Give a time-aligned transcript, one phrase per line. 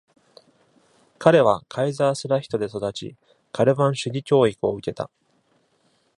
[1.19, 3.15] 彼はカイザースラヒトで育ち
[3.51, 5.11] カルヴァン主義教育を受けた。